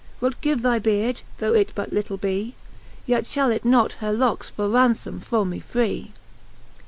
[0.19, 2.55] Wilt give thy beard, though it but little bee?
[3.05, 6.11] Yet Ihall it not her lockes for raunlbme fro me free.